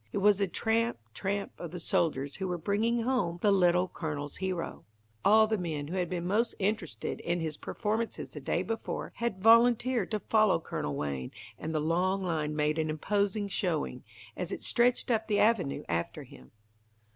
It 0.11 0.17
was 0.17 0.39
the 0.39 0.47
tramp, 0.47 0.97
tramp 1.13 1.51
of 1.59 1.69
the 1.69 1.79
soldiers 1.79 2.37
who 2.37 2.47
were 2.47 2.57
bringing 2.57 3.03
home 3.03 3.37
the 3.43 3.51
Little 3.51 3.87
Colonel's 3.87 4.37
Hero, 4.37 4.83
All 5.23 5.45
the 5.45 5.59
men 5.59 5.89
who 5.89 5.95
had 5.95 6.09
been 6.09 6.25
most 6.25 6.55
interested 6.57 7.19
in 7.19 7.39
his 7.39 7.55
performances 7.55 8.31
the 8.33 8.39
day 8.39 8.63
before, 8.63 9.11
had 9.17 9.43
volunteered 9.43 10.09
to 10.09 10.19
follow 10.19 10.59
Colonel 10.59 10.95
Wayne, 10.95 11.29
and 11.59 11.71
the 11.71 11.79
long 11.79 12.23
line 12.23 12.55
made 12.55 12.79
an 12.79 12.89
imposing 12.89 13.47
showing, 13.47 14.03
as 14.35 14.51
it 14.51 14.63
stretched 14.63 15.11
up 15.11 15.27
the 15.27 15.37
avenue 15.39 15.83
after 15.87 16.23
him. 16.23 16.49